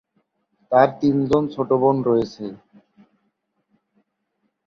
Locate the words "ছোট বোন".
1.53-1.95